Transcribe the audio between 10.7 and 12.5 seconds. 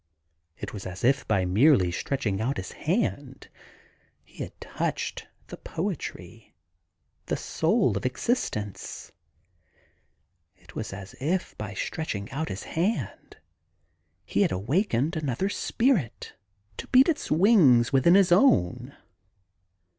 was as if by stretching out